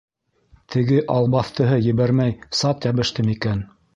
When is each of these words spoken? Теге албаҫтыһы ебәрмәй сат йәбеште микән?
Теге 0.75 1.01
албаҫтыһы 1.15 1.77
ебәрмәй 1.89 2.35
сат 2.63 2.91
йәбеште 2.91 3.29
микән? 3.31 3.65